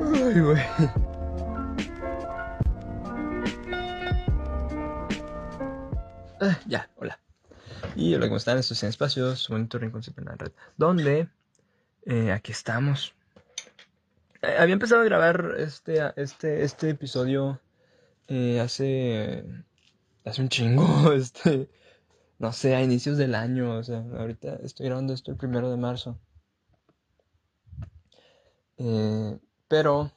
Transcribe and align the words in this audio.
Ay, 0.00 0.40
güey. 0.40 0.62
Ah, 6.40 6.58
ya, 6.66 6.88
hola. 6.96 7.20
Y 7.94 8.14
hola, 8.14 8.26
¿cómo 8.26 8.38
están? 8.38 8.56
Esto 8.56 8.72
es 8.72 8.82
En 8.82 8.88
Espacios, 8.88 9.50
un 9.50 9.56
bonito 9.56 9.78
rincón 9.78 10.02
siempre 10.02 10.22
en 10.22 10.30
la 10.30 10.36
red. 10.36 10.52
Donde, 10.78 11.28
eh, 12.06 12.32
aquí 12.32 12.52
estamos. 12.52 13.14
Eh, 14.40 14.56
había 14.58 14.72
empezado 14.72 15.02
a 15.02 15.04
grabar 15.04 15.56
este, 15.58 16.00
este, 16.16 16.64
este 16.64 16.88
episodio 16.88 17.60
eh, 18.28 18.60
hace, 18.60 19.44
hace 20.24 20.40
un 20.40 20.48
chingo, 20.48 21.12
este, 21.12 21.68
no 22.38 22.52
sé, 22.54 22.74
a 22.74 22.82
inicios 22.82 23.18
del 23.18 23.34
año. 23.34 23.76
O 23.76 23.82
sea, 23.82 24.02
ahorita 24.18 24.56
estoy 24.62 24.86
grabando 24.86 25.12
esto 25.12 25.30
el 25.30 25.36
primero 25.36 25.70
de 25.70 25.76
marzo. 25.76 26.18
Eh, 28.82 29.38
pero 29.68 30.10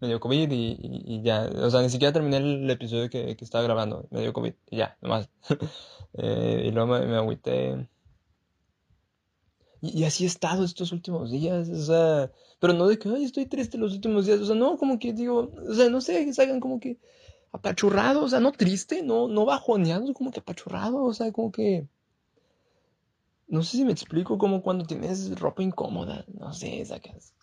me 0.00 0.08
dio 0.08 0.20
COVID 0.20 0.48
y, 0.50 1.22
ya, 1.22 1.50
o 1.54 1.70
sea, 1.70 1.82
ni 1.82 1.90
siquiera 1.90 2.12
terminé 2.12 2.38
el 2.38 2.70
episodio 2.70 3.10
que, 3.10 3.36
estaba 3.38 3.62
grabando, 3.62 4.08
me 4.10 4.22
dio 4.22 4.32
COVID 4.32 4.54
y 4.70 4.76
ya, 4.78 4.96
nomás. 5.02 5.28
eh, 6.14 6.64
y 6.66 6.70
luego 6.70 6.94
me, 6.94 7.06
me 7.06 7.16
agüité. 7.16 7.86
Y, 9.82 10.04
así 10.04 10.24
he 10.24 10.26
estado 10.26 10.64
estos 10.64 10.92
últimos 10.92 11.30
días, 11.30 11.68
o 11.68 11.82
sea, 11.82 12.32
pero 12.58 12.72
no 12.72 12.86
de 12.88 12.98
que, 12.98 13.08
ay, 13.10 13.24
estoy 13.24 13.46
triste 13.46 13.76
los 13.76 13.92
últimos 13.92 14.24
días, 14.26 14.40
o 14.40 14.46
sea, 14.46 14.54
no, 14.54 14.78
como 14.78 14.98
que 14.98 15.12
digo, 15.12 15.52
o 15.68 15.74
sea, 15.74 15.90
no 15.90 16.00
sé, 16.00 16.24
que 16.24 16.32
salgan 16.32 16.60
como 16.60 16.80
que 16.80 16.98
apachurrados, 17.52 18.24
o 18.24 18.28
sea, 18.28 18.40
no 18.40 18.52
triste, 18.52 19.02
no, 19.02 19.28
no 19.28 19.44
bajoneados, 19.44 20.12
como 20.12 20.30
que 20.30 20.40
apachurrado, 20.40 21.04
o 21.04 21.12
sea, 21.12 21.32
como 21.32 21.52
que... 21.52 21.86
No 23.48 23.62
sé 23.64 23.78
si 23.78 23.84
me 23.84 23.92
explico, 23.92 24.38
como 24.38 24.62
cuando 24.62 24.86
tienes 24.86 25.38
ropa 25.38 25.62
incómoda, 25.62 26.24
no 26.38 26.52
sé, 26.54 26.84
sacas. 26.84 27.34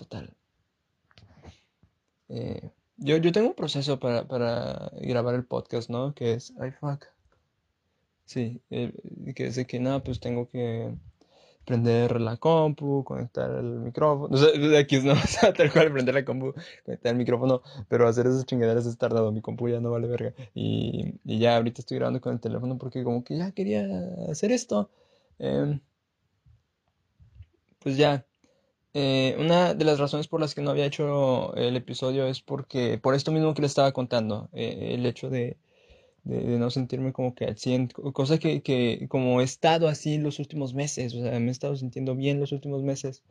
Total. 0.00 0.32
Eh, 2.30 2.70
yo, 2.96 3.18
yo 3.18 3.32
tengo 3.32 3.48
un 3.48 3.54
proceso 3.54 4.00
para, 4.00 4.26
para, 4.26 4.90
grabar 4.94 5.34
el 5.34 5.44
podcast, 5.44 5.90
¿no? 5.90 6.14
Que 6.14 6.32
es, 6.32 6.54
ay, 6.58 6.70
fuck. 6.70 7.04
Sí, 8.24 8.62
que 8.70 9.46
es 9.46 9.66
que, 9.66 9.78
nada, 9.78 10.02
pues 10.02 10.18
tengo 10.18 10.48
que 10.48 10.94
prender 11.66 12.18
la 12.18 12.38
compu, 12.38 13.04
conectar 13.04 13.50
el 13.50 13.80
micrófono. 13.80 14.34
O 14.34 14.38
sea, 14.38 14.80
aquí 14.80 15.00
no, 15.00 15.12
o 15.12 15.16
sea, 15.16 15.52
tal 15.52 15.70
cual 15.70 15.92
prender 15.92 16.14
la 16.14 16.24
compu, 16.24 16.54
conectar 16.86 17.12
el 17.12 17.18
micrófono, 17.18 17.60
pero 17.88 18.08
hacer 18.08 18.26
esas 18.26 18.46
chingaderas 18.46 18.86
es 18.86 18.96
tardado. 18.96 19.32
Mi 19.32 19.42
compu 19.42 19.68
ya 19.68 19.80
no 19.80 19.90
vale 19.90 20.08
verga. 20.08 20.32
Y, 20.54 21.12
y 21.24 21.38
ya 21.40 21.56
ahorita 21.56 21.82
estoy 21.82 21.98
grabando 21.98 22.22
con 22.22 22.32
el 22.32 22.40
teléfono 22.40 22.78
porque 22.78 23.04
como 23.04 23.22
que 23.22 23.36
ya 23.36 23.52
quería 23.52 23.86
hacer 24.30 24.50
esto. 24.50 24.88
Em, 25.38 25.80
pues 27.80 27.96
ya, 27.98 28.24
eh, 28.92 29.36
una 29.38 29.74
de 29.74 29.84
las 29.84 29.98
razones 30.00 30.26
por 30.26 30.40
las 30.40 30.54
que 30.54 30.62
no 30.62 30.70
había 30.70 30.86
hecho 30.86 31.54
el 31.54 31.76
episodio 31.76 32.26
es 32.26 32.40
porque, 32.40 32.98
por 32.98 33.14
esto 33.14 33.30
mismo 33.30 33.54
que 33.54 33.62
le 33.62 33.68
estaba 33.68 33.92
contando, 33.92 34.48
eh, 34.52 34.94
el 34.94 35.06
hecho 35.06 35.30
de, 35.30 35.56
de, 36.24 36.58
no 36.58 36.70
sentirme 36.70 37.12
como 37.12 37.34
que 37.34 37.44
al 37.44 37.56
100, 37.56 37.88
cosa 38.12 38.38
que, 38.38 38.62
que, 38.62 39.06
como 39.08 39.40
he 39.40 39.44
estado 39.44 39.88
así 39.88 40.18
los 40.18 40.40
últimos 40.40 40.74
meses, 40.74 41.14
o 41.14 41.22
sea, 41.22 41.38
me 41.38 41.48
he 41.48 41.50
estado 41.50 41.76
sintiendo 41.76 42.16
bien 42.16 42.40
los 42.40 42.52
últimos 42.52 42.82
meses. 42.82 43.22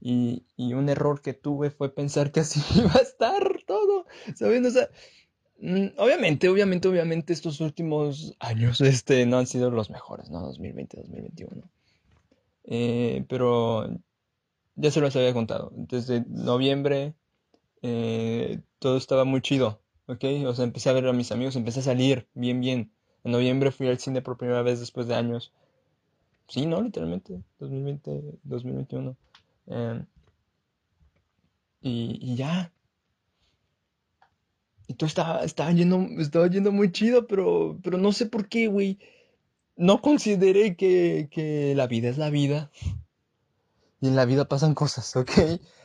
Y, 0.00 0.44
y 0.56 0.74
un 0.74 0.90
error 0.90 1.22
que 1.22 1.32
tuve 1.32 1.70
fue 1.70 1.94
pensar 1.94 2.30
que 2.30 2.40
así 2.40 2.60
iba 2.78 2.92
a 2.94 3.02
estar 3.02 3.42
todo, 3.66 4.04
¿saben? 4.34 4.66
O 4.66 4.70
sea, 4.70 4.90
mm, 5.60 5.98
obviamente, 5.98 6.48
obviamente, 6.50 6.88
obviamente 6.88 7.32
estos 7.32 7.60
últimos 7.60 8.36
años 8.38 8.82
este, 8.82 9.24
no 9.24 9.38
han 9.38 9.46
sido 9.46 9.70
los 9.70 9.88
mejores, 9.88 10.30
¿no? 10.30 10.40
2020, 10.40 10.98
2021. 10.98 11.62
Eh, 12.66 13.24
pero 13.28 13.88
ya 14.76 14.90
se 14.90 15.00
los 15.00 15.14
había 15.16 15.32
contado. 15.32 15.72
Desde 15.74 16.24
noviembre 16.28 17.14
eh, 17.82 18.60
todo 18.78 18.96
estaba 18.96 19.24
muy 19.24 19.40
chido, 19.40 19.80
¿ok? 20.06 20.24
O 20.46 20.54
sea, 20.54 20.64
empecé 20.64 20.90
a 20.90 20.94
ver 20.94 21.06
a 21.06 21.12
mis 21.12 21.32
amigos, 21.32 21.56
empecé 21.56 21.80
a 21.80 21.84
salir 21.84 22.28
bien, 22.34 22.60
bien. 22.60 22.92
En 23.24 23.32
noviembre 23.32 23.70
fui 23.70 23.88
al 23.88 23.98
cine 23.98 24.22
por 24.22 24.36
primera 24.36 24.62
vez 24.62 24.80
después 24.80 25.06
de 25.06 25.14
años. 25.14 25.52
Sí, 26.48 26.66
no, 26.66 26.82
literalmente, 26.82 27.42
2020, 27.58 28.38
2021. 28.42 29.16
Em, 29.66 30.06
y, 31.80 32.18
y, 32.20 32.36
ya. 32.36 32.72
Y 34.86 34.94
todo 34.94 35.06
estaba, 35.06 35.44
estaba, 35.44 35.72
yendo, 35.72 36.06
estaba 36.18 36.46
yendo 36.48 36.70
muy 36.72 36.92
chido, 36.92 37.26
pero, 37.26 37.78
pero 37.82 37.96
no 37.98 38.12
sé 38.12 38.26
por 38.26 38.48
qué, 38.48 38.68
güey. 38.68 38.98
No 39.76 40.00
consideré 40.02 40.76
que, 40.76 41.28
que 41.30 41.74
la 41.74 41.86
vida 41.86 42.08
es 42.08 42.18
la 42.18 42.30
vida 42.30 42.70
y 44.00 44.08
en 44.08 44.16
la 44.16 44.24
vida 44.24 44.46
pasan 44.46 44.74
cosas, 44.74 45.14
¿ok? 45.16 45.30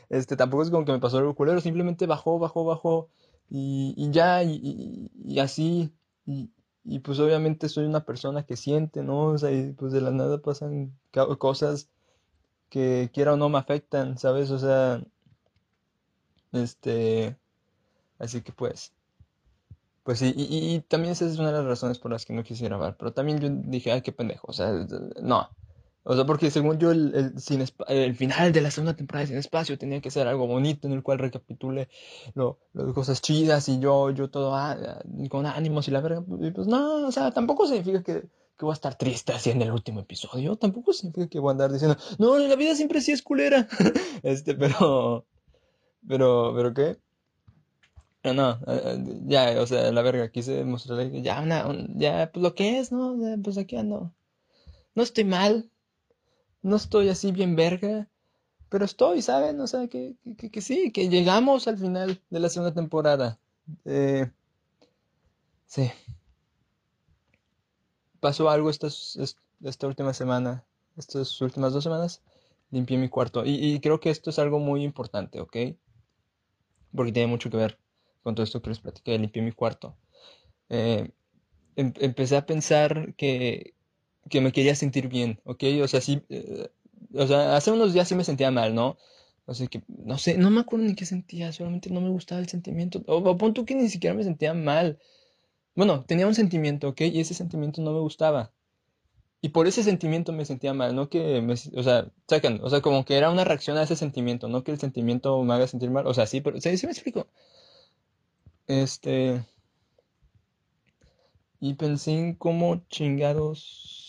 Este, 0.10 0.36
tampoco 0.36 0.64
es 0.64 0.70
como 0.70 0.86
que 0.86 0.92
me 0.92 1.00
pasó 1.00 1.20
algo 1.20 1.36
culero, 1.36 1.62
simplemente 1.62 2.08
bajó, 2.08 2.40
bajó, 2.40 2.66
bajó 2.66 3.10
y, 3.50 3.94
y 3.98 4.12
ya, 4.12 4.44
y, 4.44 5.10
y, 5.24 5.40
así, 5.40 5.94
y, 6.26 6.52
y, 6.84 7.00
pues 7.00 7.20
obviamente 7.20 7.70
soy 7.70 7.86
una 7.86 8.06
persona 8.06 8.46
que 8.46 8.58
siente, 8.58 9.04
¿no? 9.04 9.28
O 9.28 9.38
sea, 9.38 9.52
y 9.52 9.74
pues 9.74 9.92
de 9.92 10.02
la 10.02 10.12
nada 10.12 10.42
pasan 10.42 10.98
cosas 11.38 11.90
que 12.70 13.10
quiera 13.14 13.34
o 13.34 13.38
no 13.38 13.50
me 13.50 13.58
afectan, 13.58 14.18
¿sabes? 14.18 14.52
O 14.52 14.60
sea, 14.60 15.02
este, 16.52 17.38
así 18.20 18.42
que 18.42 18.52
pues, 18.52 18.94
pues 20.04 20.20
sí, 20.20 20.34
y, 20.36 20.76
y, 20.76 20.82
también 20.82 21.14
esa 21.14 21.26
es 21.26 21.38
una 21.38 21.52
de 21.52 21.58
las 21.60 21.66
razones 21.66 22.00
por 22.00 22.12
las 22.12 22.26
que 22.26 22.34
no 22.34 22.44
quise 22.44 22.66
grabar, 22.66 22.98
pero 22.98 23.14
también 23.14 23.40
yo 23.40 23.50
dije, 23.50 23.92
ay, 23.92 24.02
qué 24.02 24.12
pendejo, 24.12 24.48
o 24.50 24.54
sea, 24.54 24.72
no, 25.22 25.50
o 26.10 26.16
sea, 26.16 26.26
porque 26.26 26.50
según 26.50 26.80
yo, 26.80 26.90
el, 26.90 27.14
el, 27.14 27.72
el, 27.88 28.16
final 28.16 28.52
de 28.52 28.62
la 28.62 28.72
segunda 28.72 28.96
temporada 28.96 29.28
Sin 29.28 29.38
Espacio 29.38 29.78
tenía 29.78 30.02
que 30.02 30.10
ser 30.10 30.28
algo 30.28 30.48
bonito 30.48 30.88
en 30.88 30.94
el 30.94 31.04
cual 31.04 31.20
recapitule 31.20 31.88
lo, 32.34 32.58
las 32.74 32.94
cosas 32.94 33.22
chidas 33.22 33.70
y 33.70 33.80
yo, 33.80 34.10
yo 34.10 34.28
todo 34.32 34.56
ah, 34.56 35.04
con 35.30 35.46
ánimos 35.46 35.88
y 35.88 35.92
la 35.92 36.02
verga. 36.02 36.24
Y 36.42 36.50
pues 36.50 36.66
no, 36.66 37.06
o 37.06 37.12
sea, 37.12 37.30
tampoco 37.30 37.68
significa 37.68 38.02
que, 38.02 38.24
que 38.24 38.66
voy 38.66 38.72
a 38.72 38.74
estar 38.74 38.98
triste 38.98 39.34
así 39.34 39.52
en 39.52 39.62
el 39.62 39.72
último 39.72 40.00
episodio. 40.00 40.56
Tampoco 40.56 40.94
significa 40.94 41.28
que 41.28 41.38
voy 41.38 41.50
a 41.50 41.52
andar 41.52 41.72
diciendo, 41.72 41.96
no, 42.18 42.40
la 42.40 42.56
vida 42.56 42.74
siempre 42.74 43.02
sí 43.02 43.12
es 43.12 43.22
culera. 43.22 43.68
este, 44.24 44.56
pero. 44.56 45.28
Pero, 46.08 46.54
¿pero 46.56 46.74
qué? 46.74 46.98
No, 48.24 48.34
no, 48.34 48.52
eh, 48.66 48.82
eh, 48.84 49.20
ya, 49.28 49.62
o 49.62 49.68
sea, 49.68 49.92
la 49.92 50.02
verga, 50.02 50.32
quise 50.32 50.64
mostrarle 50.64 51.22
ya, 51.22 51.40
una, 51.40 51.68
ya, 51.96 52.32
pues 52.34 52.42
lo 52.42 52.56
que 52.56 52.80
es, 52.80 52.92
¿no? 52.92 53.16
Pues 53.44 53.60
aquí 53.60 53.76
ando. 53.76 54.12
No 54.96 55.04
estoy 55.04 55.26
mal, 55.26 55.70
no 56.62 56.76
estoy 56.76 57.10
así 57.10 57.32
bien 57.32 57.56
verga, 57.56 58.08
pero 58.70 58.86
estoy, 58.86 59.22
¿saben? 59.22 59.60
O 59.62 59.68
sea, 59.68 59.88
que, 59.88 60.16
que, 60.52 60.62
sí, 60.62 60.92
que 60.92 61.10
llegamos 61.10 61.68
al 61.68 61.78
final 61.78 62.22
de 62.30 62.40
la 62.40 62.50
segunda 62.50 62.74
temporada. 62.74 63.40
Eh, 63.86 64.32
sí. 65.66 65.92
Pasó 68.20 68.50
algo 68.50 68.70
esta, 68.70 68.88
esta 69.64 69.88
última 69.88 70.14
semana, 70.14 70.66
estas 70.98 71.40
últimas 71.42 71.74
dos 71.74 71.84
semanas, 71.84 72.22
limpié 72.70 72.98
mi 72.98 73.10
cuarto. 73.10 73.44
Y, 73.46 73.80
creo 73.80 74.00
que 74.00 74.10
esto 74.10 74.30
es 74.30 74.40
algo 74.40 74.60
muy 74.60 74.84
importante, 74.84 75.40
¿ok? 75.40 75.58
Porque 76.96 77.12
tiene 77.12 77.28
mucho 77.28 77.50
que 77.50 77.58
ver 77.58 77.80
con 78.24 78.36
todo 78.36 78.44
esto 78.44 78.62
que 78.62 78.70
les 78.70 78.80
platiqué, 78.80 79.18
limpié 79.18 79.42
mi 79.42 79.52
cuarto. 79.52 79.96
Eh, 80.70 81.12
em, 81.76 81.94
empecé 82.00 82.38
a 82.38 82.46
pensar 82.46 83.16
que, 83.16 83.74
que 84.30 84.42
me 84.42 84.52
quería 84.52 84.76
sentir 84.76 85.08
bien, 85.10 85.40
¿ok? 85.44 85.64
O 85.84 85.88
sea, 85.88 86.02
sí, 86.02 86.22
eh, 86.30 86.70
o 87.14 87.28
sea, 87.28 87.56
hace 87.56 87.72
unos 87.72 87.94
días 87.94 88.08
sí 88.08 88.16
me 88.16 88.24
sentía 88.24 88.52
mal, 88.52 88.76
¿no? 88.76 88.98
O 89.46 89.54
sea, 89.54 89.68
que, 89.68 89.82
no 89.88 90.18
sé, 90.18 90.38
no 90.38 90.52
me 90.52 90.62
acuerdo 90.62 90.86
ni 90.86 90.96
qué 90.96 91.06
sentía, 91.06 91.52
solamente 91.52 91.90
no 91.90 92.02
me 92.02 92.10
gustaba 92.10 92.42
el 92.42 92.48
sentimiento. 92.48 93.04
O, 93.08 93.18
o 93.18 93.66
que 93.66 93.76
ni 93.76 93.90
siquiera 93.90 94.16
me 94.16 94.24
sentía 94.24 94.54
mal. 94.54 95.00
Bueno, 95.76 96.04
tenía 96.06 96.28
un 96.28 96.36
sentimiento, 96.36 96.90
¿ok? 96.90 97.02
Y 97.02 97.20
ese 97.20 97.34
sentimiento 97.34 97.82
no 97.82 97.92
me 97.92 98.00
gustaba. 98.00 98.52
Y 99.42 99.50
por 99.50 99.68
ese 99.68 99.84
sentimiento 99.84 100.34
me 100.34 100.46
sentía 100.46 100.74
mal, 100.74 100.96
no 100.96 101.10
que 101.10 101.40
o 101.76 101.84
sea, 101.84 102.12
sacan, 102.28 102.60
o 102.62 102.70
sea, 102.70 102.82
como 102.82 103.06
que 103.06 103.16
era 103.16 103.32
una 103.32 103.46
reacción 103.46 103.78
a 103.78 103.84
ese 103.84 103.96
sentimiento, 103.96 104.50
no 104.50 104.64
que 104.64 104.72
el 104.72 104.80
sentimiento 104.80 105.42
me 105.44 105.54
haga 105.54 105.68
sentir 105.68 105.90
mal, 105.92 106.08
o 106.08 106.14
sea, 106.14 106.26
sí, 106.26 106.42
pero, 106.42 106.60
¿sí, 106.60 106.78
sí 106.78 106.86
me 106.86 106.92
explico? 106.92 107.28
Este, 108.68 109.42
y 111.62 111.74
pensé 111.76 112.12
en 112.12 112.36
cómo 112.36 112.82
chingados, 112.90 114.09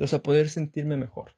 o 0.00 0.06
sea, 0.06 0.22
poder 0.22 0.48
sentirme 0.50 0.96
mejor, 0.96 1.34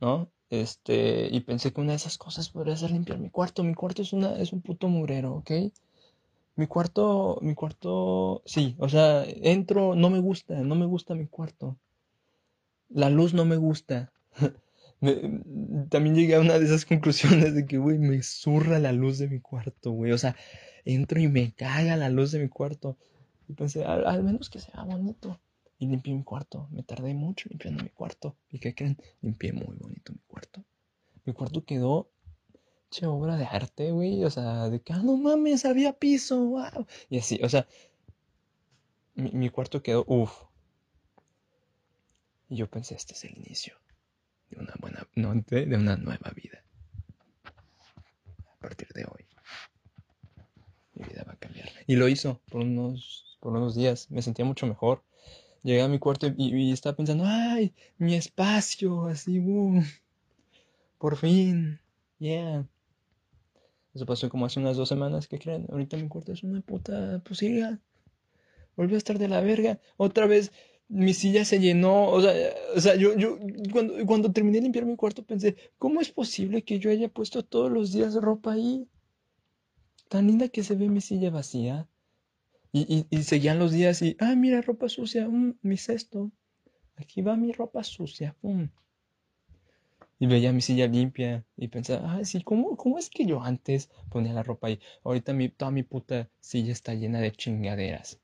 ¿no? 0.00 0.30
Este, 0.50 1.28
y 1.30 1.40
pensé 1.40 1.72
que 1.72 1.80
una 1.80 1.92
de 1.92 1.96
esas 1.96 2.18
cosas 2.18 2.50
podría 2.50 2.76
ser 2.76 2.90
limpiar 2.90 3.18
mi 3.18 3.30
cuarto. 3.30 3.62
Mi 3.62 3.74
cuarto 3.74 4.02
es 4.02 4.12
una, 4.12 4.36
es 4.40 4.52
un 4.52 4.62
puto 4.62 4.88
murero, 4.88 5.34
¿ok? 5.34 5.50
Mi 6.56 6.66
cuarto, 6.66 7.38
mi 7.42 7.54
cuarto, 7.54 8.42
sí, 8.44 8.74
o 8.78 8.88
sea, 8.88 9.24
entro, 9.24 9.94
no 9.94 10.10
me 10.10 10.20
gusta, 10.20 10.60
no 10.60 10.74
me 10.74 10.86
gusta 10.86 11.14
mi 11.14 11.26
cuarto. 11.26 11.78
La 12.88 13.08
luz 13.08 13.32
no 13.34 13.44
me 13.44 13.56
gusta. 13.56 14.12
también 15.88 16.14
llegué 16.14 16.34
a 16.34 16.40
una 16.40 16.58
de 16.58 16.64
esas 16.66 16.84
conclusiones 16.84 17.54
de 17.54 17.66
que, 17.66 17.78
güey, 17.78 17.98
me 17.98 18.22
zurra 18.22 18.78
la 18.78 18.92
luz 18.92 19.18
de 19.18 19.28
mi 19.28 19.40
cuarto, 19.40 19.92
güey. 19.92 20.12
O 20.12 20.18
sea, 20.18 20.36
entro 20.84 21.20
y 21.20 21.28
me 21.28 21.52
caga 21.52 21.96
la 21.96 22.10
luz 22.10 22.32
de 22.32 22.40
mi 22.40 22.48
cuarto. 22.48 22.98
Y 23.48 23.54
pensé, 23.54 23.84
al, 23.84 24.22
menos 24.22 24.50
que 24.50 24.60
sea 24.60 24.82
bonito. 24.82 25.40
Y 25.80 25.86
limpié 25.86 26.14
mi 26.14 26.22
cuarto. 26.22 26.68
Me 26.70 26.82
tardé 26.82 27.14
mucho 27.14 27.48
limpiando 27.48 27.82
mi 27.82 27.88
cuarto. 27.88 28.36
¿Y 28.50 28.58
qué 28.58 28.74
creen? 28.74 28.98
Limpié 29.22 29.54
muy 29.54 29.76
bonito 29.78 30.12
mi 30.12 30.20
cuarto. 30.28 30.62
Mi 31.24 31.32
cuarto 31.32 31.64
quedó 31.64 32.10
che 32.90 33.06
obra 33.06 33.36
de 33.36 33.46
arte, 33.46 33.90
güey. 33.90 34.22
O 34.24 34.30
sea, 34.30 34.68
de 34.68 34.82
que, 34.82 34.92
ah, 34.92 35.00
no 35.02 35.16
mames, 35.16 35.64
había 35.64 35.94
piso, 35.94 36.38
wow. 36.38 36.86
Y 37.08 37.18
así, 37.18 37.40
o 37.42 37.48
sea, 37.48 37.66
mi, 39.14 39.48
cuarto 39.48 39.82
quedó, 39.82 40.04
uff. 40.06 40.42
Y 42.50 42.56
yo 42.56 42.68
pensé, 42.68 42.94
este 42.94 43.14
es 43.14 43.24
el 43.24 43.38
inicio 43.38 43.74
de 44.50 44.58
una 44.58 44.74
buena, 44.80 45.08
no, 45.14 45.34
de, 45.34 45.64
de 45.64 45.76
una 45.76 45.96
nueva 45.96 46.30
vida. 46.32 46.62
A 48.48 48.56
partir 48.60 48.88
de 48.88 49.06
hoy, 49.06 49.26
mi 50.92 51.06
vida 51.08 51.24
va 51.26 51.32
a 51.32 51.36
cambiar. 51.36 51.70
Y 51.86 51.96
lo 51.96 52.06
hizo 52.06 52.42
por 52.50 52.60
unos, 52.60 53.38
por 53.40 53.54
unos 53.54 53.74
días. 53.74 54.10
Me 54.10 54.20
sentía 54.20 54.44
mucho 54.44 54.66
mejor. 54.66 55.02
Llegué 55.62 55.82
a 55.82 55.88
mi 55.88 55.98
cuarto 55.98 56.26
y, 56.36 56.72
estaba 56.72 56.96
pensando, 56.96 57.24
ay, 57.26 57.74
mi 57.98 58.14
espacio, 58.14 59.06
así, 59.06 59.40
uh, 59.40 59.82
por 60.98 61.16
fin, 61.16 61.78
yeah. 62.18 62.66
Eso 63.94 64.06
pasó 64.06 64.28
como 64.30 64.46
hace 64.46 64.60
unas 64.60 64.76
dos 64.76 64.88
semanas, 64.88 65.28
¿qué 65.28 65.38
creen? 65.38 65.66
Ahorita 65.70 65.96
mi 65.96 66.08
cuarto 66.08 66.32
es 66.32 66.42
una 66.42 66.60
puta 66.60 67.20
posibilidad. 67.24 67.78
Volvió 68.76 68.96
a 68.96 68.98
estar 68.98 69.18
de 69.18 69.28
la 69.28 69.40
verga. 69.40 69.80
Otra 69.96 70.26
vez 70.26 70.52
mi 70.88 71.12
silla 71.12 71.44
se 71.44 71.58
llenó. 71.58 72.08
O 72.08 72.22
sea, 72.22 72.32
o 72.76 72.80
sea 72.80 72.94
yo, 72.94 73.16
yo 73.16 73.38
cuando, 73.72 73.94
cuando 74.06 74.32
terminé 74.32 74.58
de 74.58 74.62
limpiar 74.62 74.86
mi 74.86 74.96
cuarto 74.96 75.24
pensé, 75.24 75.56
¿cómo 75.78 76.00
es 76.00 76.10
posible 76.10 76.62
que 76.62 76.78
yo 76.78 76.90
haya 76.90 77.08
puesto 77.08 77.44
todos 77.44 77.70
los 77.70 77.92
días 77.92 78.14
ropa 78.14 78.52
ahí? 78.52 78.88
Tan 80.08 80.28
linda 80.28 80.48
que 80.48 80.62
se 80.62 80.76
ve 80.76 80.88
mi 80.88 81.00
silla 81.00 81.30
vacía. 81.30 81.88
Y, 82.72 83.06
y, 83.10 83.22
seguían 83.24 83.58
los 83.58 83.72
días 83.72 84.00
y, 84.00 84.16
ah, 84.20 84.36
mira, 84.36 84.60
ropa 84.60 84.88
sucia, 84.88 85.28
mm, 85.28 85.58
mi 85.62 85.76
cesto. 85.76 86.30
Aquí 86.96 87.20
va 87.20 87.36
mi 87.36 87.52
ropa 87.52 87.82
sucia, 87.82 88.36
pum. 88.40 88.68
Y 90.20 90.26
veía 90.26 90.52
mi 90.52 90.60
silla 90.60 90.86
limpia 90.86 91.44
y 91.56 91.68
pensaba, 91.68 92.14
ah, 92.14 92.24
sí, 92.24 92.42
¿cómo, 92.42 92.76
¿cómo 92.76 92.98
es 92.98 93.10
que 93.10 93.24
yo 93.24 93.42
antes 93.42 93.90
ponía 94.10 94.32
la 94.34 94.42
ropa 94.42 94.68
ahí? 94.68 94.78
Ahorita 95.02 95.32
mi, 95.32 95.48
toda 95.48 95.70
mi 95.70 95.82
puta 95.82 96.28
silla 96.40 96.72
está 96.72 96.94
llena 96.94 97.20
de 97.20 97.32
chingaderas. 97.32 98.20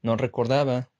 No 0.00 0.16
recordaba 0.16 0.90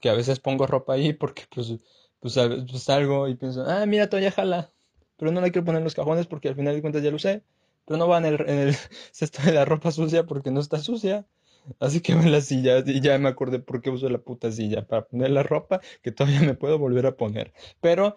que 0.00 0.08
a 0.08 0.14
veces 0.14 0.40
pongo 0.40 0.66
ropa 0.66 0.94
ahí 0.94 1.12
porque 1.12 1.44
pues, 1.54 1.74
pues, 2.20 2.34
pues 2.70 2.82
salgo 2.82 3.28
y 3.28 3.34
pienso, 3.34 3.64
ah, 3.66 3.84
mira, 3.86 4.08
todavía 4.08 4.30
jala. 4.30 4.70
Pero 5.16 5.32
no 5.32 5.40
la 5.40 5.50
quiero 5.50 5.64
poner 5.64 5.80
en 5.80 5.84
los 5.84 5.94
cajones 5.94 6.26
porque 6.26 6.48
al 6.48 6.54
final 6.54 6.74
de 6.74 6.80
cuentas 6.80 7.02
ya 7.02 7.10
lo 7.10 7.16
usé. 7.16 7.42
Pero 7.90 7.98
no 7.98 8.06
va 8.06 8.18
en 8.18 8.24
el, 8.26 8.48
en 8.48 8.72
cesto 9.12 9.42
de 9.42 9.50
la 9.50 9.64
ropa 9.64 9.90
sucia 9.90 10.24
porque 10.24 10.52
no 10.52 10.60
está 10.60 10.78
sucia. 10.78 11.26
Así 11.80 12.00
que 12.00 12.14
me 12.14 12.30
la 12.30 12.40
silla 12.40 12.84
y 12.86 13.00
ya 13.00 13.18
me 13.18 13.28
acordé 13.28 13.58
por 13.58 13.82
qué 13.82 13.90
uso 13.90 14.08
la 14.08 14.18
puta 14.18 14.52
silla 14.52 14.86
para 14.86 15.06
poner 15.06 15.30
la 15.30 15.42
ropa 15.42 15.80
que 16.00 16.12
todavía 16.12 16.40
me 16.42 16.54
puedo 16.54 16.78
volver 16.78 17.06
a 17.06 17.16
poner. 17.16 17.52
Pero 17.80 18.14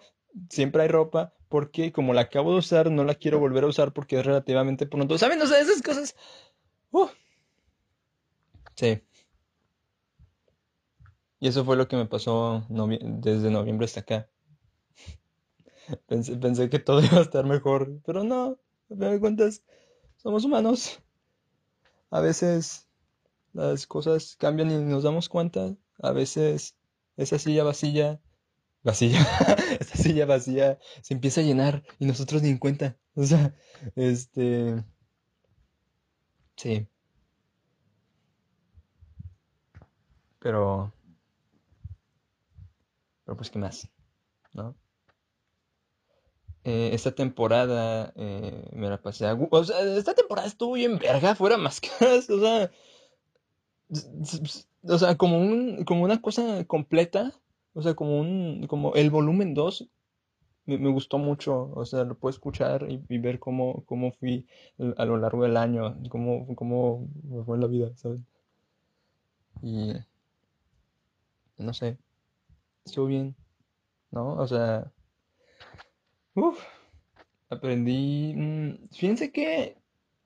siempre 0.48 0.82
hay 0.82 0.88
ropa 0.88 1.34
porque 1.48 1.90
como 1.90 2.14
la 2.14 2.20
acabo 2.20 2.52
de 2.52 2.58
usar 2.58 2.88
no 2.92 3.02
la 3.02 3.16
quiero 3.16 3.40
volver 3.40 3.64
a 3.64 3.66
usar 3.66 3.92
porque 3.92 4.16
es 4.20 4.24
relativamente 4.24 4.86
pronto. 4.86 5.18
¿Saben? 5.18 5.42
O 5.42 5.46
sea, 5.48 5.58
esas 5.58 5.82
cosas. 5.82 6.14
Sí. 8.76 9.02
Y 11.40 11.48
eso 11.48 11.64
fue 11.64 11.74
lo 11.74 11.88
que 11.88 11.96
me 11.96 12.06
pasó 12.06 12.64
desde 12.68 13.50
noviembre 13.50 13.86
hasta 13.86 14.00
acá. 14.00 14.28
Pensé, 16.06 16.36
pensé 16.36 16.70
que 16.70 16.78
todo 16.78 17.00
iba 17.04 17.18
a 17.18 17.22
estar 17.22 17.44
mejor, 17.44 18.00
pero 18.04 18.22
no, 18.22 18.60
a 18.90 18.94
fin 18.94 18.98
de 18.98 19.20
cuentas, 19.20 19.62
somos 20.16 20.44
humanos. 20.44 21.00
A 22.10 22.20
veces 22.20 22.88
las 23.52 23.86
cosas 23.86 24.36
cambian 24.36 24.70
y 24.70 24.76
nos 24.76 25.02
damos 25.02 25.28
cuenta. 25.28 25.76
A 26.00 26.12
veces 26.12 26.76
esa 27.16 27.38
silla 27.38 27.64
vacía, 27.64 28.20
vacía, 28.82 29.20
esa 29.80 29.96
silla 29.96 30.26
vacía 30.26 30.78
se 31.02 31.14
empieza 31.14 31.40
a 31.40 31.44
llenar 31.44 31.84
y 31.98 32.06
nosotros 32.06 32.42
ni 32.42 32.50
en 32.50 32.58
cuenta. 32.58 32.96
O 33.14 33.24
sea, 33.24 33.54
este... 33.96 34.84
Sí. 36.56 36.86
Pero... 40.38 40.92
Pero 43.24 43.36
pues, 43.36 43.50
¿qué 43.50 43.58
más? 43.58 43.88
¿No? 44.52 44.76
Eh, 46.64 46.90
esta 46.94 47.14
temporada 47.14 48.12
eh, 48.16 48.70
me 48.72 48.88
la 48.88 49.00
pasé 49.00 49.26
a... 49.26 49.34
O 49.34 49.64
sea, 49.64 49.80
esta 49.96 50.14
temporada 50.14 50.48
estuvo 50.48 50.72
bien 50.72 50.98
verga, 50.98 51.34
fuera 51.34 51.58
más 51.58 51.80
que... 51.80 51.90
O 52.00 52.40
sea, 52.40 52.70
o 54.82 54.98
sea, 54.98 55.16
como, 55.16 55.38
un, 55.38 55.84
como 55.84 56.04
una 56.04 56.20
cosa 56.20 56.64
completa, 56.64 57.32
o 57.74 57.82
sea, 57.82 57.94
como 57.94 58.18
un, 58.18 58.66
como 58.66 58.94
el 58.94 59.10
volumen 59.10 59.54
2 59.54 59.88
me, 60.66 60.90
gustó 60.90 61.18
mucho, 61.18 61.70
o 61.74 61.84
sea, 61.84 62.04
lo 62.04 62.16
puedo 62.16 62.30
escuchar 62.30 62.86
y, 62.88 63.18
ver 63.18 63.38
cómo, 63.38 63.84
cómo 63.84 64.12
fui 64.12 64.46
a 64.96 65.04
lo 65.04 65.18
largo 65.18 65.42
del 65.42 65.56
año, 65.58 65.96
cómo, 66.08 66.54
cómo 66.54 67.06
me 67.24 67.44
fue 67.44 67.58
la 67.58 67.66
vida, 67.66 67.90
¿sabes? 67.96 68.20
Y 69.62 69.92
no 71.58 71.74
sé, 71.74 71.98
estuvo 72.84 73.06
bien, 73.06 73.34
¿no? 74.10 74.34
O 74.34 74.46
sea, 74.46 74.90
uff, 76.34 76.58
aprendí, 77.50 78.34
mm, 78.34 78.88
fíjense 78.92 79.30
que 79.32 79.76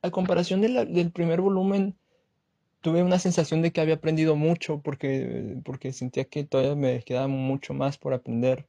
a 0.02 0.10
comparación 0.10 0.60
del 0.60 1.12
primer 1.12 1.40
volumen, 1.40 1.96
tuve 2.80 3.02
una 3.02 3.18
sensación 3.18 3.62
de 3.62 3.72
que 3.72 3.80
había 3.80 3.94
aprendido 3.94 4.36
mucho 4.36 4.80
porque, 4.80 5.60
porque 5.64 5.92
sentía 5.92 6.24
que 6.24 6.44
todavía 6.44 6.76
me 6.76 7.02
quedaba 7.02 7.28
mucho 7.28 7.74
más 7.74 7.98
por 7.98 8.14
aprender. 8.14 8.66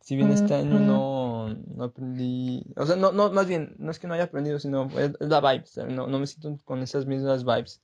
Si 0.00 0.16
bien 0.16 0.30
este 0.30 0.54
año 0.54 0.80
no, 0.80 1.54
no 1.54 1.84
aprendí, 1.84 2.64
o 2.76 2.86
sea, 2.86 2.96
no, 2.96 3.12
no, 3.12 3.30
más 3.32 3.46
bien, 3.46 3.74
no 3.78 3.90
es 3.90 3.98
que 3.98 4.06
no 4.06 4.14
haya 4.14 4.24
aprendido, 4.24 4.58
sino 4.58 4.88
es, 4.98 5.12
la 5.20 5.40
vibe, 5.40 5.64
no, 5.94 6.06
no, 6.06 6.18
me 6.18 6.26
siento 6.26 6.58
con 6.64 6.80
esas 6.80 7.04
mismas 7.04 7.44
vibes 7.44 7.82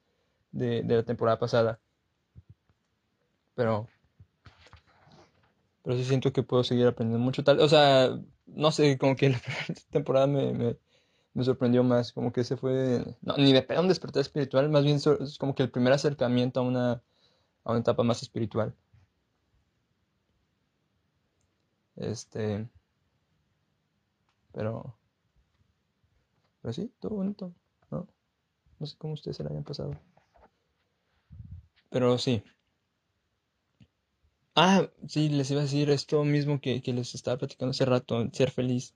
de, 0.50 0.82
de 0.82 0.96
la 0.96 1.02
temporada 1.02 1.38
pasada. 1.38 1.78
Pero, 3.54 3.86
pero 5.86 5.96
sí 5.96 6.04
siento 6.04 6.32
que 6.32 6.42
puedo 6.42 6.64
seguir 6.64 6.84
aprendiendo 6.88 7.24
mucho 7.24 7.44
tal, 7.44 7.60
o 7.60 7.68
sea, 7.68 8.18
no 8.46 8.72
sé, 8.72 8.98
como 8.98 9.14
que 9.14 9.30
la 9.30 9.40
temporada 9.92 10.26
me 10.26 10.76
me 11.36 11.44
sorprendió 11.44 11.84
más, 11.84 12.12
como 12.12 12.32
que 12.32 12.40
ese 12.40 12.56
fue, 12.56 13.04
no, 13.20 13.36
ni 13.36 13.52
de 13.52 13.62
pedo 13.62 13.82
un 13.82 13.88
despertar 13.88 14.22
espiritual, 14.22 14.70
más 14.70 14.84
bien 14.84 14.96
es 14.96 15.38
como 15.38 15.54
que 15.54 15.62
el 15.62 15.70
primer 15.70 15.92
acercamiento 15.92 16.60
a 16.60 16.62
una, 16.62 17.02
a 17.62 17.70
una 17.72 17.80
etapa 17.80 18.02
más 18.02 18.22
espiritual. 18.22 18.74
Este, 21.96 22.66
pero, 24.52 24.98
pero 26.62 26.72
sí, 26.72 26.90
todo 27.00 27.16
bonito, 27.16 27.54
¿no? 27.90 28.08
No 28.78 28.86
sé 28.86 28.96
cómo 28.96 29.12
ustedes 29.12 29.36
se 29.36 29.44
la 29.44 29.50
hayan 29.50 29.64
pasado. 29.64 29.94
Pero 31.90 32.16
sí. 32.16 32.42
Ah, 34.56 34.90
sí, 35.06 35.28
les 35.28 35.50
iba 35.50 35.60
a 35.60 35.64
decir 35.64 35.90
esto 35.90 36.24
mismo 36.24 36.60
que, 36.60 36.82
que 36.82 36.94
les 36.94 37.14
estaba 37.14 37.36
platicando 37.36 37.72
hace 37.72 37.84
rato, 37.84 38.26
ser 38.32 38.50
feliz. 38.50 38.94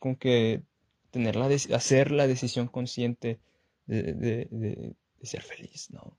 Como 0.00 0.18
que 0.18 0.64
tener 1.12 1.36
la 1.36 1.46
hacer 1.46 2.10
la 2.10 2.26
decisión 2.26 2.66
consciente 2.66 3.40
de, 3.86 4.96
ser 5.22 5.42
feliz, 5.42 5.90
¿no? 5.90 6.18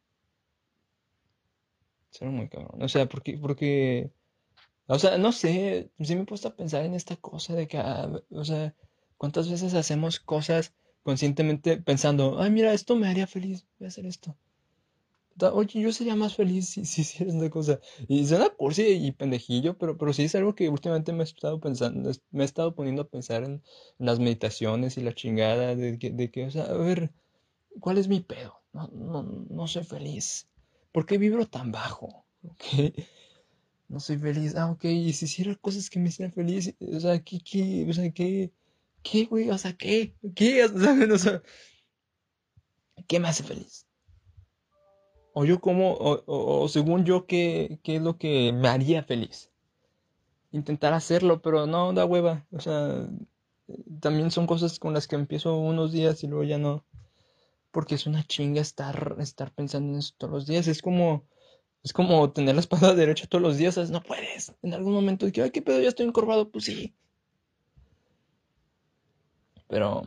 Ser 2.09 2.29
muy 2.29 2.47
cabrón. 2.47 2.81
O 2.81 2.87
sea, 2.89 3.07
porque, 3.07 3.37
porque, 3.37 4.11
o 4.87 4.97
sea, 4.99 5.17
no 5.17 5.33
sé, 5.33 5.91
sí 5.99 6.15
me 6.15 6.21
he 6.21 6.25
puesto 6.25 6.47
a 6.47 6.55
pensar 6.55 6.85
en 6.85 6.93
esta 6.93 7.17
cosa 7.17 7.53
de 7.53 7.67
que, 7.67 7.79
ah, 7.79 8.09
o 8.29 8.45
sea, 8.45 8.73
¿cuántas 9.17 9.49
veces 9.49 9.73
hacemos 9.73 10.21
cosas 10.21 10.73
conscientemente 11.03 11.77
pensando, 11.77 12.39
ay, 12.39 12.51
mira, 12.51 12.73
esto 12.73 12.95
me 12.95 13.09
haría 13.09 13.27
feliz, 13.27 13.65
voy 13.77 13.87
a 13.87 13.89
hacer 13.89 14.05
esto? 14.05 14.37
Oye, 15.49 15.81
yo 15.81 15.91
sería 15.91 16.15
más 16.15 16.35
feliz 16.35 16.69
si, 16.69 16.85
si 16.85 17.01
hicieras 17.01 17.35
una 17.35 17.49
cosa. 17.49 17.79
Y 18.07 18.25
suena 18.25 18.49
cursi 18.49 18.83
y 18.83 19.11
pendejillo, 19.11 19.77
pero, 19.77 19.97
pero 19.97 20.13
sí 20.13 20.23
es 20.23 20.35
algo 20.35 20.55
que 20.55 20.69
últimamente 20.69 21.13
me 21.13 21.21
he 21.21 21.23
estado 21.23 21.59
pensando, 21.59 22.11
me 22.31 22.43
he 22.43 22.45
estado 22.45 22.75
poniendo 22.75 23.03
a 23.03 23.07
pensar 23.07 23.43
en, 23.43 23.61
las 23.97 24.19
meditaciones 24.19 24.97
y 24.97 25.01
la 25.01 25.13
chingada 25.13 25.75
de 25.75 25.97
que, 25.99 26.11
de 26.11 26.31
que, 26.31 26.45
o 26.45 26.51
sea, 26.51 26.65
a 26.65 26.73
ver, 26.77 27.11
¿cuál 27.79 27.97
es 27.97 28.07
mi 28.07 28.19
pedo? 28.19 28.61
No, 28.73 28.87
no, 28.93 29.23
no 29.23 29.67
soy 29.67 29.83
feliz. 29.83 30.47
¿Por 30.91 31.05
qué 31.05 31.17
vibro 31.17 31.47
tan 31.47 31.71
bajo? 31.71 32.25
¿Okay? 32.43 32.93
No 33.89 33.99
soy 33.99 34.17
feliz. 34.17 34.55
Ah, 34.55 34.71
ok, 34.71 34.85
y 34.85 35.13
si 35.13 35.25
hiciera 35.25 35.55
cosas 35.55 35.89
que 35.89 35.99
me 35.99 36.09
hicieran 36.09 36.33
feliz, 36.33 36.73
o 36.79 36.99
sea, 36.99 37.21
¿qué, 37.21 37.39
qué, 37.39 37.85
o 37.89 37.93
sea, 37.93 38.09
qué, 38.11 38.51
qué, 39.03 39.25
güey? 39.25 39.49
O 39.49 39.57
sea, 39.57 39.73
¿qué? 39.73 40.15
¿Qué? 40.35 40.63
O 41.13 41.17
sea, 41.17 41.41
¿qué 43.07 43.19
me 43.19 43.27
hace 43.27 43.43
feliz? 43.43 43.85
O 45.33 45.45
yo 45.45 45.61
como, 45.61 45.95
o, 45.97 46.67
según 46.67 47.05
yo, 47.05 47.25
¿qué, 47.25 47.79
¿qué, 47.83 47.97
es 47.97 48.01
lo 48.01 48.17
que 48.17 48.51
me 48.53 48.67
haría 48.67 49.03
feliz. 49.03 49.49
Intentar 50.51 50.93
hacerlo, 50.93 51.41
pero 51.41 51.67
no 51.67 51.93
da 51.93 52.05
hueva. 52.05 52.45
O 52.51 52.59
sea, 52.59 53.07
también 54.01 54.31
son 54.31 54.47
cosas 54.47 54.79
con 54.79 54.93
las 54.93 55.07
que 55.07 55.15
empiezo 55.15 55.57
unos 55.57 55.91
días 55.93 56.23
y 56.23 56.27
luego 56.27 56.43
ya 56.43 56.57
no. 56.57 56.85
Porque 57.71 57.95
es 57.95 58.05
una 58.07 58.25
chinga 58.25 58.61
estar, 58.61 59.15
estar 59.19 59.53
pensando 59.53 59.93
en 59.93 59.99
eso 59.99 60.13
todos 60.17 60.33
los 60.33 60.47
días. 60.47 60.67
Es 60.67 60.81
como, 60.81 61.25
Es 61.83 61.93
como 61.93 62.31
tener 62.31 62.55
la 62.55 62.61
espalda 62.61 62.95
derecha 62.95 63.27
todos 63.27 63.41
los 63.43 63.57
días, 63.57 63.75
¿sabes? 63.75 63.91
No 63.91 64.03
puedes. 64.03 64.53
En 64.63 64.73
algún 64.73 64.93
momento 64.93 65.31
que, 65.31 65.43
ay, 65.43 65.51
qué 65.51 65.61
pedo, 65.61 65.81
ya 65.81 65.89
estoy 65.89 66.07
encorvado, 66.07 66.49
pues 66.51 66.65
sí. 66.65 66.93
Pero. 69.67 70.03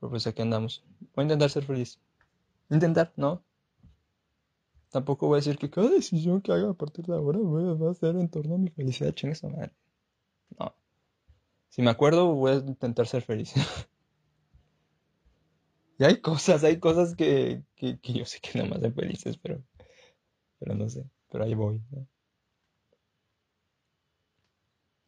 Pero 0.00 0.10
pues 0.10 0.26
aquí 0.26 0.42
andamos. 0.42 0.82
Voy 1.14 1.22
a 1.22 1.24
intentar 1.24 1.50
ser 1.50 1.64
feliz. 1.64 1.98
Intentar, 2.70 3.12
¿no? 3.16 3.42
Tampoco 4.90 5.26
voy 5.26 5.36
a 5.36 5.40
decir 5.40 5.56
que 5.56 5.70
cada 5.70 5.88
decisión 5.88 6.42
que 6.42 6.52
haga 6.52 6.70
a 6.70 6.74
partir 6.74 7.06
de 7.06 7.14
ahora 7.14 7.38
va 7.40 7.90
a 7.90 7.94
ser 7.94 8.16
en 8.16 8.28
torno 8.28 8.54
a 8.54 8.58
mi 8.58 8.68
felicidad, 8.68 9.12
chingas 9.12 9.42
madre. 9.42 9.72
No. 10.58 10.74
Si 11.70 11.80
me 11.80 11.90
acuerdo, 11.90 12.34
voy 12.34 12.52
a 12.52 12.54
intentar 12.56 13.06
ser 13.06 13.22
feliz. 13.22 13.54
y 15.98 16.04
hay 16.04 16.20
cosas, 16.20 16.62
hay 16.64 16.78
cosas 16.78 17.16
que, 17.16 17.62
que, 17.74 17.98
yo 18.02 18.26
sé 18.26 18.38
que 18.40 18.58
no 18.58 18.66
me 18.66 18.76
hacen 18.76 18.94
felices, 18.94 19.38
pero, 19.38 19.62
pero 20.58 20.74
no 20.74 20.88
sé. 20.90 21.04
Pero 21.30 21.44
ahí 21.44 21.54
voy. 21.54 21.80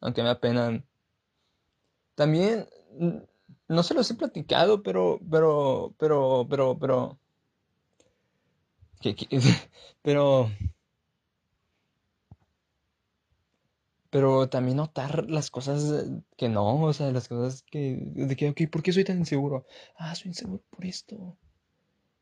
Aunque 0.01 0.23
me 0.23 0.29
apenan. 0.29 0.83
También, 2.15 2.67
no 3.67 3.83
se 3.83 3.93
los 3.93 4.09
he 4.11 4.15
platicado, 4.15 4.83
pero, 4.83 5.19
pero, 5.29 5.95
pero, 5.97 6.47
pero, 6.49 6.77
pero, 6.79 7.19
pero, 10.01 10.51
pero 14.09 14.49
también 14.49 14.77
notar 14.77 15.29
las 15.29 15.51
cosas 15.51 16.05
que 16.37 16.49
no, 16.49 16.81
o 16.81 16.93
sea, 16.93 17.11
las 17.11 17.27
cosas 17.27 17.63
que, 17.63 17.99
de 18.01 18.35
que, 18.35 18.49
ok, 18.49 18.61
¿por 18.71 18.81
qué 18.83 18.93
soy 18.93 19.03
tan 19.03 19.19
inseguro? 19.19 19.65
Ah, 19.97 20.15
soy 20.15 20.29
inseguro 20.29 20.63
por 20.69 20.85
esto. 20.85 21.37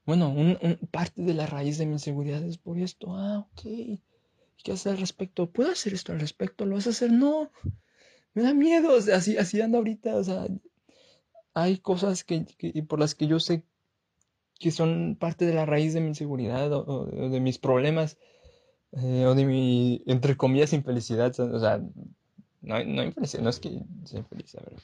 Bueno, 0.05 0.29
un, 0.29 0.57
parte 0.91 1.21
de 1.21 1.33
la 1.33 1.45
raíz 1.45 1.77
de 1.77 1.85
mi 1.85 1.93
inseguridad 1.93 2.43
es 2.43 2.57
por 2.57 2.77
esto. 2.77 3.15
Ah, 3.15 3.39
ok. 3.39 3.99
¿Qué 4.63 4.71
hacer 4.71 4.93
al 4.93 4.99
respecto? 4.99 5.49
¿Puedo 5.49 5.71
hacer 5.71 5.93
esto 5.93 6.11
al 6.11 6.19
respecto? 6.19 6.65
¿Lo 6.65 6.75
vas 6.75 6.87
a 6.87 6.91
hacer? 6.91 7.11
No. 7.11 7.51
Me 8.33 8.43
da 8.43 8.53
miedo. 8.53 8.93
O 8.95 9.01
sea, 9.01 9.17
así, 9.17 9.37
así 9.37 9.61
ando 9.61 9.77
ahorita. 9.77 10.15
O 10.15 10.23
sea, 10.23 10.47
hay 11.53 11.77
cosas 11.77 12.23
que, 12.23 12.45
por 12.87 12.99
las 12.99 13.15
que 13.15 13.27
yo 13.27 13.39
sé 13.39 13.63
que 14.59 14.71
son 14.71 15.17
parte 15.19 15.45
de 15.45 15.53
la 15.53 15.65
raíz 15.65 15.93
de 15.93 16.01
mi 16.01 16.07
inseguridad 16.07 16.71
o, 16.71 17.05
de 17.05 17.39
mis 17.39 17.57
problemas 17.59 18.17
eh, 18.93 19.25
o 19.25 19.35
de 19.35 19.45
mi, 19.45 20.03
entre 20.05 20.37
comillas, 20.37 20.73
infelicidad. 20.73 21.37
O 21.39 21.59
sea, 21.59 21.79
no, 22.61 22.83
no 22.83 23.03
infelicidad, 23.03 23.43
no 23.43 23.49
es 23.49 23.59
que 23.59 23.81
sea 24.05 24.19
infeliz, 24.19 24.55
a 24.55 24.61
ver, 24.61 24.79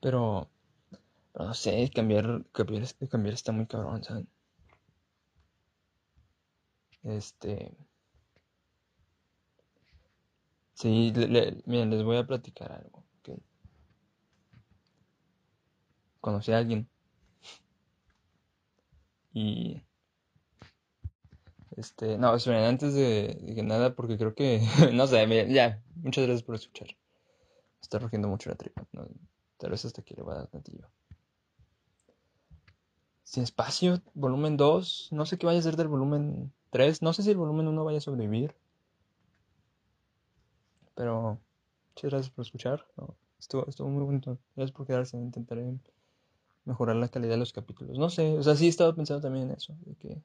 Pero, 0.00 0.48
pero 1.32 1.44
no 1.46 1.54
sé, 1.54 1.90
cambiar, 1.94 2.44
cambiar, 2.52 2.84
cambiar 3.10 3.34
está 3.34 3.52
muy 3.52 3.66
cabrón, 3.66 4.02
¿saben? 4.04 4.28
Este... 7.02 7.76
Sí, 10.74 11.12
miren, 11.66 11.90
les 11.90 12.02
voy 12.02 12.16
a 12.16 12.26
platicar 12.26 12.72
algo. 12.72 13.04
Conocí 16.22 16.52
a 16.52 16.58
alguien. 16.58 16.88
Y. 19.34 19.82
Este. 21.76 22.16
No, 22.16 22.32
esperen, 22.36 22.64
antes 22.64 22.94
de, 22.94 23.60
nada, 23.64 23.96
porque 23.96 24.16
creo 24.16 24.32
que. 24.32 24.62
no 24.94 25.06
sé, 25.08 25.26
miren, 25.26 25.50
ya. 25.52 25.82
Muchas 25.96 26.24
gracias 26.24 26.44
por 26.44 26.54
escuchar. 26.54 26.96
Está 27.80 27.98
rugiendo 27.98 28.28
mucho 28.28 28.50
la 28.50 28.56
tripa. 28.56 28.86
tal 29.58 29.70
vez 29.70 29.84
hasta 29.84 30.00
aquí 30.00 30.14
le 30.14 30.22
voy 30.22 30.34
a 30.34 30.38
dar 30.38 30.46
tantillo. 30.46 30.88
Sin 33.24 33.42
espacio, 33.42 34.00
volumen 34.14 34.56
2. 34.56 35.08
No 35.10 35.26
sé 35.26 35.38
qué 35.38 35.46
vaya 35.46 35.58
a 35.58 35.62
ser 35.62 35.76
del 35.76 35.88
volumen 35.88 36.52
3. 36.70 37.02
No 37.02 37.12
sé 37.12 37.24
si 37.24 37.30
el 37.30 37.36
volumen 37.36 37.66
1 37.66 37.84
vaya 37.84 37.98
a 37.98 38.00
sobrevivir. 38.00 38.54
Pero. 40.94 41.40
Muchas 41.96 42.10
gracias 42.10 42.30
por 42.30 42.44
escuchar. 42.44 42.86
estuvo, 43.40 43.66
estuvo 43.66 43.88
muy 43.88 44.04
bonito. 44.04 44.38
Gracias 44.54 44.76
por 44.76 44.86
quedarse. 44.86 45.16
Intentaré 45.16 45.64
mejorar 46.64 46.96
la 46.96 47.08
calidad 47.08 47.32
de 47.32 47.38
los 47.38 47.52
capítulos. 47.52 47.98
No 47.98 48.10
sé, 48.10 48.38
o 48.38 48.42
sea, 48.42 48.56
sí 48.56 48.66
he 48.66 48.68
estado 48.68 48.94
pensando 48.94 49.22
también 49.22 49.48
en 49.48 49.56
eso, 49.56 49.74
de 49.84 49.94
que 49.96 50.22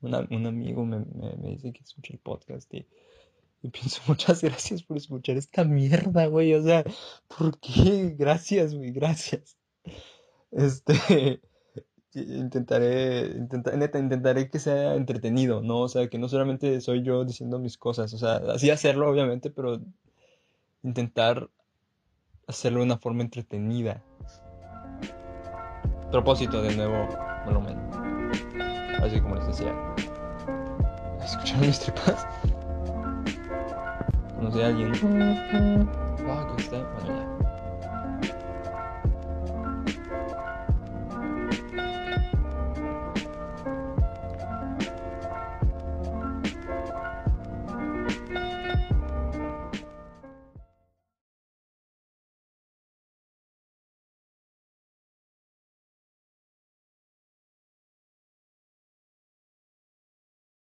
un 0.00 0.46
amigo 0.46 0.84
me, 0.84 1.04
dice 1.50 1.72
que 1.72 1.82
escucha 1.82 2.12
el 2.12 2.20
podcast 2.20 2.72
y, 2.72 2.86
pienso, 3.72 4.00
muchas 4.06 4.42
gracias 4.42 4.82
por 4.82 4.96
escuchar 4.96 5.36
esta 5.36 5.64
mierda, 5.64 6.26
güey, 6.26 6.54
o 6.54 6.62
sea, 6.62 6.84
¿por 7.36 7.58
qué? 7.58 8.14
Gracias, 8.16 8.74
güey, 8.74 8.92
gracias. 8.92 9.56
Este, 10.52 11.40
intentaré, 12.14 13.34
neta, 13.76 13.98
intentaré 13.98 14.50
que 14.50 14.58
sea 14.60 14.94
entretenido, 14.94 15.60
¿no? 15.62 15.80
O 15.80 15.88
sea, 15.88 16.08
que 16.08 16.18
no 16.18 16.28
solamente 16.28 16.80
soy 16.80 17.02
yo 17.02 17.24
diciendo 17.24 17.58
mis 17.58 17.76
cosas, 17.76 18.14
o 18.14 18.18
sea, 18.18 18.36
así 18.52 18.70
hacerlo, 18.70 19.10
obviamente, 19.10 19.50
pero 19.50 19.80
intentar 20.82 21.50
hacerlo 22.48 22.80
de 22.80 22.86
una 22.86 22.98
forma 22.98 23.22
entretenida. 23.22 24.02
Propósito 26.10 26.62
de 26.62 26.74
nuevo 26.74 27.06
volumen. 27.44 27.78
Así 29.00 29.20
como 29.20 29.36
les 29.36 29.46
decía. 29.46 29.74
¿Escucharon 31.22 31.60
mis 31.60 31.78
tripas? 31.78 32.26
No 34.40 34.50
sé, 34.50 34.64
alguien. 34.64 34.92
Wow, 36.24 36.56
que 36.56 36.62
está. 36.62 36.78
Bueno, 36.78 37.08
ya. 37.08 37.27